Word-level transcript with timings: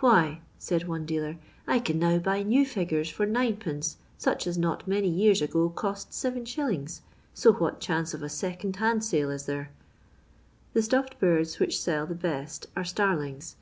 "Why/' 0.00 0.40
said 0.58 0.86
one 0.86 1.06
dealer," 1.06 1.38
I 1.66 1.78
can 1.78 1.98
now 1.98 2.18
bay 2.18 2.44
new 2.44 2.66
6gures 2.66 3.10
for 3.10 3.26
9d., 3.26 3.96
sach 4.18 4.46
as 4.46 4.58
not 4.58 4.86
many 4.86 5.08
years 5.08 5.40
ago 5.40 5.70
cost 5.70 6.10
7s., 6.10 7.00
so 7.32 7.52
what 7.54 7.80
chance 7.80 8.12
of 8.12 8.22
a 8.22 8.28
second 8.28 8.76
hand 8.76 9.02
sale 9.04 9.30
IS 9.30 9.46
there 9.46 9.70
1" 9.70 9.70
The 10.74 10.82
staffed 10.82 11.18
birds 11.18 11.58
which 11.58 11.80
sell 11.80 12.06
the 12.06 12.14
best 12.14 12.66
are 12.76 12.84
starlings. 12.84 13.56